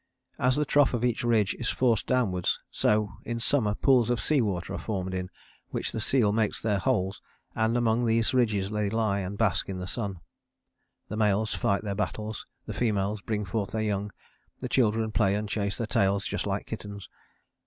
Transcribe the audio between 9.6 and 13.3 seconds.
in the sun: the males fight their battles, the females